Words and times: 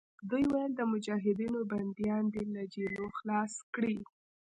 دوی 0.29 0.43
ویل 0.51 0.71
د 0.75 0.81
مجاهدینو 0.91 1.59
بندیان 1.71 2.23
دې 2.33 2.43
له 2.53 2.61
جېلونو 2.73 3.11
خلاص 3.17 3.53
کړي. 3.73 3.95